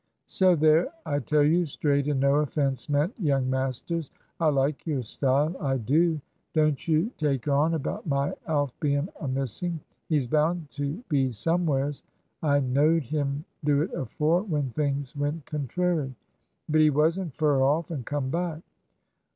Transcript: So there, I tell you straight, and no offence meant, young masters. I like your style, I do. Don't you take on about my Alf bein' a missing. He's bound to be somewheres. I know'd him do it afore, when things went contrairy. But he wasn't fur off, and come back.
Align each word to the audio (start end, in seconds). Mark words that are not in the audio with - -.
So 0.25 0.55
there, 0.55 0.91
I 1.05 1.19
tell 1.19 1.43
you 1.43 1.63
straight, 1.63 2.07
and 2.07 2.19
no 2.19 2.37
offence 2.37 2.89
meant, 2.89 3.13
young 3.19 3.47
masters. 3.47 4.09
I 4.39 4.47
like 4.47 4.87
your 4.87 5.03
style, 5.03 5.55
I 5.61 5.77
do. 5.77 6.19
Don't 6.53 6.87
you 6.87 7.11
take 7.19 7.47
on 7.47 7.75
about 7.75 8.07
my 8.07 8.33
Alf 8.47 8.73
bein' 8.79 9.09
a 9.19 9.27
missing. 9.27 9.79
He's 10.09 10.25
bound 10.25 10.71
to 10.71 11.03
be 11.07 11.29
somewheres. 11.29 12.01
I 12.41 12.61
know'd 12.61 13.03
him 13.03 13.45
do 13.63 13.83
it 13.83 13.93
afore, 13.93 14.41
when 14.41 14.71
things 14.71 15.15
went 15.15 15.45
contrairy. 15.45 16.15
But 16.67 16.81
he 16.81 16.89
wasn't 16.89 17.35
fur 17.35 17.61
off, 17.61 17.91
and 17.91 18.03
come 18.03 18.31
back. 18.31 18.63